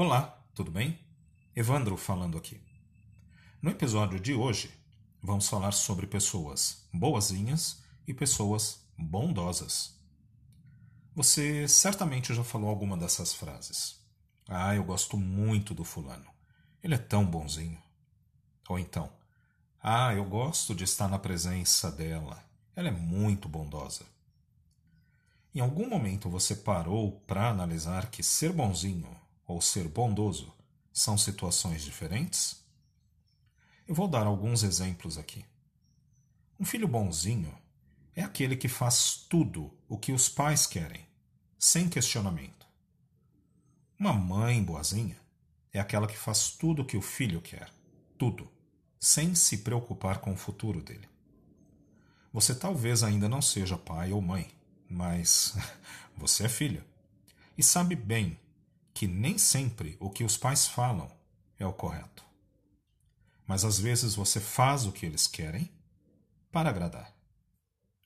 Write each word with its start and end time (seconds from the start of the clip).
Olá, 0.00 0.40
tudo 0.54 0.70
bem? 0.70 0.96
Evandro 1.56 1.96
falando 1.96 2.38
aqui. 2.38 2.62
No 3.60 3.68
episódio 3.68 4.20
de 4.20 4.32
hoje, 4.32 4.72
vamos 5.20 5.48
falar 5.48 5.72
sobre 5.72 6.06
pessoas 6.06 6.88
boazinhas 6.94 7.82
e 8.06 8.14
pessoas 8.14 8.88
bondosas. 8.96 10.00
Você 11.16 11.66
certamente 11.66 12.32
já 12.32 12.44
falou 12.44 12.70
alguma 12.70 12.96
dessas 12.96 13.34
frases. 13.34 14.00
Ah, 14.48 14.72
eu 14.72 14.84
gosto 14.84 15.16
muito 15.16 15.74
do 15.74 15.82
fulano. 15.82 16.30
Ele 16.80 16.94
é 16.94 16.98
tão 16.98 17.26
bonzinho. 17.26 17.82
Ou 18.68 18.78
então, 18.78 19.12
ah, 19.82 20.14
eu 20.14 20.24
gosto 20.24 20.76
de 20.76 20.84
estar 20.84 21.08
na 21.08 21.18
presença 21.18 21.90
dela. 21.90 22.40
Ela 22.76 22.86
é 22.86 22.92
muito 22.92 23.48
bondosa. 23.48 24.04
Em 25.52 25.58
algum 25.58 25.88
momento 25.88 26.30
você 26.30 26.54
parou 26.54 27.20
para 27.26 27.48
analisar 27.48 28.12
que 28.12 28.22
ser 28.22 28.52
bonzinho 28.52 29.18
ou 29.48 29.62
ser 29.62 29.88
bondoso 29.88 30.54
são 30.92 31.16
situações 31.16 31.82
diferentes? 31.82 32.62
Eu 33.86 33.94
vou 33.94 34.06
dar 34.06 34.26
alguns 34.26 34.62
exemplos 34.62 35.16
aqui. 35.16 35.42
Um 36.60 36.64
filho 36.64 36.86
bonzinho 36.86 37.56
é 38.14 38.22
aquele 38.22 38.56
que 38.56 38.68
faz 38.68 39.26
tudo 39.28 39.72
o 39.88 39.96
que 39.96 40.12
os 40.12 40.28
pais 40.28 40.66
querem, 40.66 41.06
sem 41.58 41.88
questionamento. 41.88 42.66
Uma 43.98 44.12
mãe 44.12 44.62
boazinha 44.62 45.18
é 45.72 45.80
aquela 45.80 46.06
que 46.06 46.16
faz 46.16 46.50
tudo 46.50 46.82
o 46.82 46.84
que 46.84 46.96
o 46.96 47.02
filho 47.02 47.40
quer, 47.40 47.72
tudo, 48.18 48.50
sem 49.00 49.34
se 49.34 49.58
preocupar 49.58 50.18
com 50.18 50.32
o 50.32 50.36
futuro 50.36 50.82
dele. 50.82 51.08
Você 52.32 52.54
talvez 52.54 53.02
ainda 53.02 53.28
não 53.28 53.40
seja 53.40 53.78
pai 53.78 54.12
ou 54.12 54.20
mãe, 54.20 54.50
mas 54.90 55.56
você 56.14 56.44
é 56.44 56.48
filho 56.48 56.84
e 57.56 57.62
sabe 57.62 57.96
bem 57.96 58.38
que 58.98 59.06
nem 59.06 59.38
sempre 59.38 59.96
o 60.00 60.10
que 60.10 60.24
os 60.24 60.36
pais 60.36 60.66
falam 60.66 61.08
é 61.56 61.64
o 61.64 61.72
correto. 61.72 62.24
Mas 63.46 63.64
às 63.64 63.78
vezes 63.78 64.16
você 64.16 64.40
faz 64.40 64.86
o 64.86 64.92
que 64.92 65.06
eles 65.06 65.28
querem 65.28 65.72
para 66.50 66.70
agradar. 66.70 67.14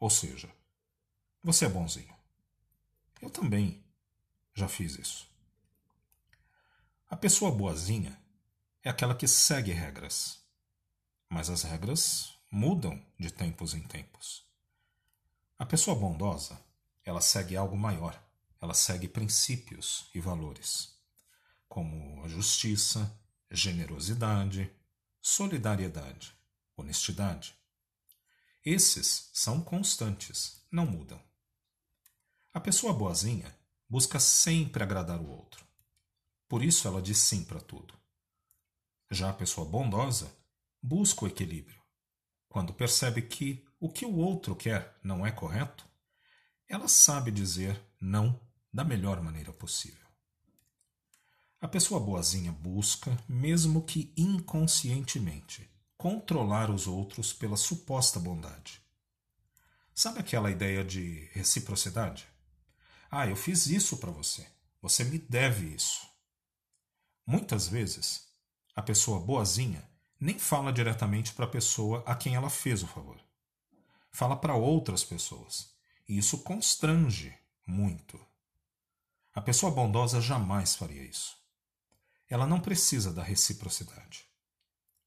Ou 0.00 0.08
seja, 0.08 0.50
você 1.44 1.66
é 1.66 1.68
bonzinho. 1.68 2.16
Eu 3.20 3.28
também 3.28 3.84
já 4.54 4.66
fiz 4.66 4.98
isso. 4.98 5.30
A 7.06 7.18
pessoa 7.18 7.52
boazinha 7.52 8.18
é 8.82 8.88
aquela 8.88 9.14
que 9.14 9.28
segue 9.28 9.72
regras. 9.72 10.42
Mas 11.28 11.50
as 11.50 11.64
regras 11.64 12.32
mudam 12.50 12.98
de 13.20 13.30
tempos 13.30 13.74
em 13.74 13.82
tempos. 13.82 14.42
A 15.58 15.66
pessoa 15.66 15.94
bondosa, 15.94 16.58
ela 17.04 17.20
segue 17.20 17.58
algo 17.58 17.76
maior 17.76 18.18
ela 18.60 18.74
segue 18.74 19.08
princípios 19.08 20.10
e 20.14 20.20
valores, 20.20 20.96
como 21.68 22.24
a 22.24 22.28
justiça, 22.28 23.16
generosidade, 23.50 24.70
solidariedade, 25.20 26.34
honestidade. 26.76 27.56
Esses 28.64 29.30
são 29.32 29.60
constantes, 29.60 30.66
não 30.70 30.86
mudam. 30.86 31.22
A 32.52 32.60
pessoa 32.60 32.92
boazinha 32.92 33.56
busca 33.88 34.18
sempre 34.18 34.82
agradar 34.82 35.20
o 35.20 35.30
outro. 35.30 35.66
Por 36.48 36.62
isso 36.62 36.88
ela 36.88 37.00
diz 37.00 37.18
sim 37.18 37.44
para 37.44 37.60
tudo. 37.60 37.94
Já 39.10 39.30
a 39.30 39.34
pessoa 39.34 39.68
bondosa 39.68 40.30
busca 40.82 41.24
o 41.24 41.28
equilíbrio. 41.28 41.80
Quando 42.48 42.74
percebe 42.74 43.22
que 43.22 43.66
o 43.78 43.90
que 43.90 44.04
o 44.04 44.16
outro 44.16 44.56
quer 44.56 44.98
não 45.02 45.26
é 45.26 45.30
correto, 45.30 45.86
ela 46.66 46.88
sabe 46.88 47.30
dizer 47.30 47.80
não 48.00 48.38
da 48.78 48.84
melhor 48.84 49.20
maneira 49.20 49.52
possível. 49.52 50.06
A 51.60 51.66
pessoa 51.66 51.98
boazinha 51.98 52.52
busca, 52.52 53.18
mesmo 53.28 53.82
que 53.82 54.12
inconscientemente, 54.16 55.68
controlar 55.96 56.70
os 56.70 56.86
outros 56.86 57.32
pela 57.32 57.56
suposta 57.56 58.20
bondade. 58.20 58.80
Sabe 59.92 60.20
aquela 60.20 60.48
ideia 60.48 60.84
de 60.84 61.28
reciprocidade? 61.32 62.28
Ah, 63.10 63.26
eu 63.26 63.34
fiz 63.34 63.66
isso 63.66 63.96
para 63.96 64.12
você. 64.12 64.46
Você 64.80 65.02
me 65.02 65.18
deve 65.18 65.74
isso. 65.74 66.06
Muitas 67.26 67.66
vezes, 67.66 68.28
a 68.76 68.80
pessoa 68.80 69.18
boazinha 69.18 69.82
nem 70.20 70.38
fala 70.38 70.72
diretamente 70.72 71.32
para 71.32 71.46
a 71.46 71.50
pessoa 71.50 72.04
a 72.06 72.14
quem 72.14 72.36
ela 72.36 72.48
fez 72.48 72.84
o 72.84 72.86
favor. 72.86 73.20
Fala 74.12 74.36
para 74.36 74.54
outras 74.54 75.02
pessoas. 75.02 75.74
E 76.08 76.16
isso 76.16 76.44
constrange 76.44 77.36
muito. 77.66 78.24
A 79.34 79.40
pessoa 79.40 79.72
bondosa 79.72 80.20
jamais 80.20 80.74
faria 80.74 81.02
isso. 81.02 81.36
Ela 82.28 82.46
não 82.46 82.60
precisa 82.60 83.12
da 83.12 83.22
reciprocidade, 83.22 84.26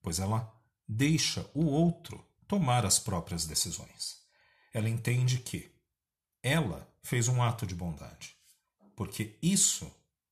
pois 0.00 0.18
ela 0.18 0.52
deixa 0.88 1.48
o 1.54 1.66
outro 1.66 2.26
tomar 2.46 2.86
as 2.86 2.98
próprias 2.98 3.46
decisões. 3.46 4.20
Ela 4.72 4.88
entende 4.88 5.38
que 5.38 5.70
ela 6.42 6.88
fez 7.02 7.28
um 7.28 7.42
ato 7.42 7.66
de 7.66 7.74
bondade, 7.74 8.36
porque 8.96 9.38
isso, 9.42 9.90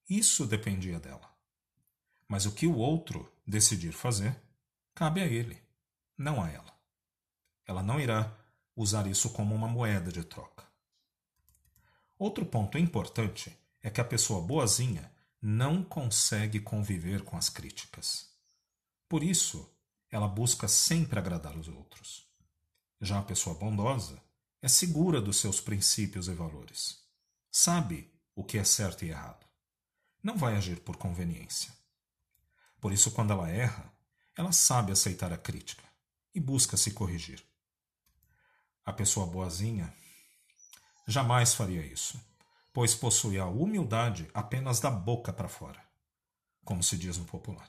isso 0.08 0.46
dependia 0.46 0.98
dela. 0.98 1.28
Mas 2.26 2.46
o 2.46 2.52
que 2.52 2.66
o 2.66 2.76
outro 2.76 3.30
decidir 3.46 3.92
fazer, 3.92 4.36
cabe 4.94 5.20
a 5.20 5.26
ele, 5.26 5.62
não 6.16 6.42
a 6.42 6.50
ela. 6.50 6.72
Ela 7.66 7.82
não 7.82 8.00
irá 8.00 8.36
usar 8.74 9.06
isso 9.06 9.30
como 9.30 9.54
uma 9.54 9.68
moeda 9.68 10.10
de 10.10 10.22
troca. 10.24 10.66
Outro 12.18 12.44
ponto 12.44 12.76
importante 12.78 13.56
é 13.82 13.90
que 13.90 14.00
a 14.00 14.04
pessoa 14.04 14.40
boazinha 14.40 15.12
não 15.40 15.84
consegue 15.84 16.60
conviver 16.60 17.22
com 17.22 17.36
as 17.36 17.48
críticas. 17.48 18.28
Por 19.08 19.22
isso, 19.22 19.72
ela 20.10 20.26
busca 20.26 20.66
sempre 20.66 21.18
agradar 21.18 21.56
os 21.56 21.68
outros. 21.68 22.26
Já 23.00 23.18
a 23.18 23.22
pessoa 23.22 23.56
bondosa 23.56 24.20
é 24.60 24.68
segura 24.68 25.20
dos 25.20 25.36
seus 25.38 25.60
princípios 25.60 26.26
e 26.28 26.32
valores. 26.32 26.98
Sabe 27.50 28.12
o 28.34 28.42
que 28.42 28.58
é 28.58 28.64
certo 28.64 29.04
e 29.04 29.10
errado. 29.10 29.46
Não 30.22 30.36
vai 30.36 30.56
agir 30.56 30.80
por 30.80 30.96
conveniência. 30.96 31.72
Por 32.80 32.92
isso, 32.92 33.12
quando 33.12 33.32
ela 33.32 33.48
erra, 33.48 33.92
ela 34.36 34.52
sabe 34.52 34.92
aceitar 34.92 35.32
a 35.32 35.38
crítica 35.38 35.84
e 36.34 36.40
busca 36.40 36.76
se 36.76 36.92
corrigir. 36.92 37.42
A 38.84 38.92
pessoa 38.92 39.26
boazinha 39.26 39.92
jamais 41.06 41.54
faria 41.54 41.84
isso 41.84 42.20
pois 42.78 42.94
possui 42.94 43.40
a 43.40 43.44
humildade 43.44 44.30
apenas 44.32 44.78
da 44.78 44.88
boca 44.88 45.32
para 45.32 45.48
fora, 45.48 45.82
como 46.64 46.80
se 46.80 46.96
diz 46.96 47.18
no 47.18 47.24
popular. 47.24 47.68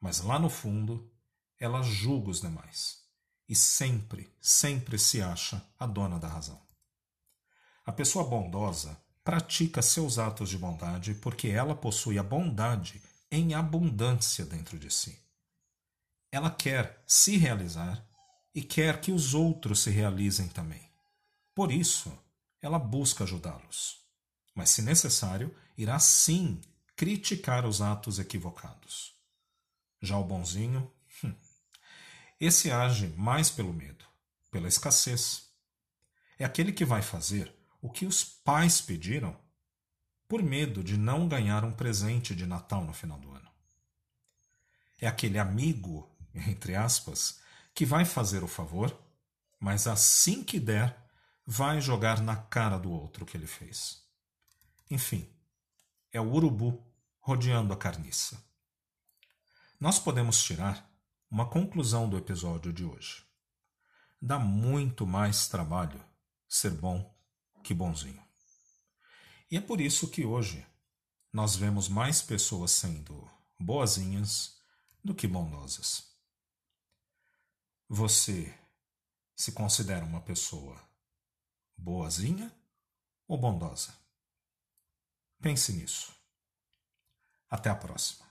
Mas 0.00 0.20
lá 0.20 0.38
no 0.38 0.48
fundo, 0.48 1.10
ela 1.58 1.82
julga 1.82 2.30
os 2.30 2.40
demais 2.40 3.08
e 3.48 3.56
sempre, 3.56 4.32
sempre 4.40 5.00
se 5.00 5.20
acha 5.20 5.60
a 5.76 5.84
dona 5.84 6.16
da 6.16 6.28
razão. 6.28 6.62
A 7.84 7.90
pessoa 7.90 8.24
bondosa 8.24 8.96
pratica 9.24 9.82
seus 9.82 10.16
atos 10.16 10.48
de 10.48 10.58
bondade 10.58 11.14
porque 11.14 11.48
ela 11.48 11.74
possui 11.74 12.16
a 12.16 12.22
bondade 12.22 13.02
em 13.32 13.52
abundância 13.52 14.46
dentro 14.46 14.78
de 14.78 14.92
si. 14.92 15.20
Ela 16.30 16.52
quer 16.52 17.02
se 17.04 17.36
realizar 17.36 18.06
e 18.54 18.62
quer 18.62 19.00
que 19.00 19.10
os 19.10 19.34
outros 19.34 19.82
se 19.82 19.90
realizem 19.90 20.46
também. 20.46 20.88
Por 21.52 21.72
isso, 21.72 22.16
ela 22.62 22.78
busca 22.78 23.24
ajudá-los 23.24 24.03
mas, 24.54 24.70
se 24.70 24.82
necessário, 24.82 25.54
irá 25.76 25.98
sim 25.98 26.60
criticar 26.96 27.66
os 27.66 27.80
atos 27.80 28.18
equivocados. 28.18 29.14
Já 30.00 30.16
o 30.16 30.24
bonzinho, 30.24 30.90
hum, 31.24 31.34
esse 32.40 32.70
age 32.70 33.08
mais 33.16 33.50
pelo 33.50 33.72
medo, 33.72 34.04
pela 34.50 34.68
escassez. 34.68 35.48
É 36.38 36.44
aquele 36.44 36.72
que 36.72 36.84
vai 36.84 37.02
fazer 37.02 37.54
o 37.80 37.90
que 37.90 38.06
os 38.06 38.22
pais 38.22 38.80
pediram 38.80 39.36
por 40.28 40.42
medo 40.42 40.82
de 40.82 40.96
não 40.96 41.28
ganhar 41.28 41.64
um 41.64 41.72
presente 41.72 42.34
de 42.34 42.46
Natal 42.46 42.84
no 42.84 42.92
final 42.92 43.18
do 43.18 43.30
ano. 43.30 43.50
É 45.00 45.06
aquele 45.06 45.38
amigo, 45.38 46.08
entre 46.34 46.74
aspas, 46.76 47.40
que 47.74 47.84
vai 47.84 48.04
fazer 48.04 48.42
o 48.42 48.48
favor, 48.48 48.96
mas 49.58 49.86
assim 49.86 50.42
que 50.44 50.60
der, 50.60 50.96
vai 51.46 51.80
jogar 51.80 52.20
na 52.22 52.36
cara 52.36 52.78
do 52.78 52.90
outro 52.90 53.26
que 53.26 53.36
ele 53.36 53.46
fez. 53.46 54.03
Enfim, 54.90 55.28
é 56.12 56.20
o 56.20 56.32
urubu 56.32 56.84
rodeando 57.20 57.72
a 57.72 57.76
carniça. 57.76 58.42
Nós 59.80 59.98
podemos 59.98 60.42
tirar 60.42 60.90
uma 61.30 61.48
conclusão 61.48 62.08
do 62.08 62.16
episódio 62.16 62.72
de 62.72 62.84
hoje. 62.84 63.24
Dá 64.20 64.38
muito 64.38 65.06
mais 65.06 65.48
trabalho 65.48 66.02
ser 66.48 66.70
bom 66.70 67.12
que 67.62 67.74
bonzinho. 67.74 68.22
E 69.50 69.56
é 69.56 69.60
por 69.60 69.80
isso 69.80 70.08
que 70.08 70.24
hoje 70.24 70.64
nós 71.32 71.56
vemos 71.56 71.88
mais 71.88 72.22
pessoas 72.22 72.70
sendo 72.70 73.28
boazinhas 73.58 74.60
do 75.02 75.14
que 75.14 75.26
bondosas. 75.26 76.14
Você 77.88 78.56
se 79.34 79.52
considera 79.52 80.04
uma 80.04 80.20
pessoa 80.20 80.80
boazinha 81.76 82.54
ou 83.26 83.36
bondosa? 83.36 84.03
Pense 85.44 85.74
nisso. 85.74 86.10
Até 87.50 87.68
a 87.68 87.74
próxima. 87.74 88.23